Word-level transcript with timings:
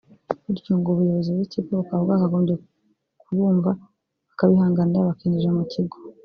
bityo 0.51 0.73
ngo 0.77 0.87
ubuyobozi 0.91 1.29
bw’ikigo 1.35 1.71
bukaba 1.79 2.01
bwakagombye 2.05 2.55
kubumva 3.21 3.71
bukabihanganira 4.29 5.09
bakinjira 5.09 5.51
mu 5.59 5.65
kigo 5.73 5.97